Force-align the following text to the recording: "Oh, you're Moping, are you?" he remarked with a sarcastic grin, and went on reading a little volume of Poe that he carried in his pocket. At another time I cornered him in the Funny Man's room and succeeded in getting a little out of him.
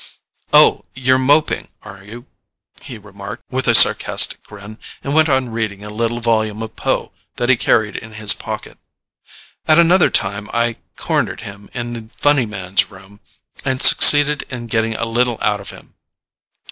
"Oh, 0.51 0.85
you're 0.95 1.19
Moping, 1.19 1.67
are 1.83 2.03
you?" 2.03 2.25
he 2.81 2.97
remarked 2.97 3.43
with 3.51 3.67
a 3.67 3.75
sarcastic 3.75 4.41
grin, 4.41 4.79
and 5.03 5.13
went 5.13 5.29
on 5.29 5.49
reading 5.49 5.83
a 5.83 5.91
little 5.91 6.19
volume 6.19 6.63
of 6.63 6.75
Poe 6.75 7.11
that 7.35 7.49
he 7.49 7.55
carried 7.55 7.95
in 7.97 8.13
his 8.13 8.33
pocket. 8.33 8.79
At 9.67 9.77
another 9.77 10.09
time 10.09 10.49
I 10.51 10.77
cornered 10.95 11.41
him 11.41 11.69
in 11.75 11.93
the 11.93 12.09
Funny 12.17 12.47
Man's 12.47 12.89
room 12.89 13.19
and 13.63 13.79
succeeded 13.79 14.41
in 14.49 14.65
getting 14.65 14.95
a 14.95 15.05
little 15.05 15.37
out 15.39 15.61
of 15.61 15.69
him. 15.69 15.93